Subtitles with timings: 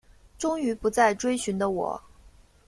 [0.39, 2.01] 终于不再追寻的我